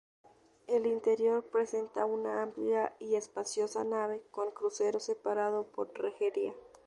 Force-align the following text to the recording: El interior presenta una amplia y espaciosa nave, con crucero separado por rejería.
El 0.65 0.87
interior 0.87 1.43
presenta 1.51 2.07
una 2.07 2.41
amplia 2.41 2.91
y 2.97 3.13
espaciosa 3.13 3.83
nave, 3.83 4.23
con 4.31 4.49
crucero 4.49 4.99
separado 4.99 5.67
por 5.71 5.93
rejería. 5.95 6.55